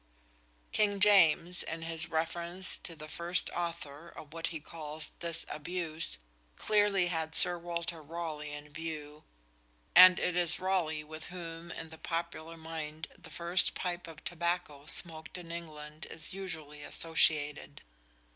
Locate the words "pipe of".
13.75-14.23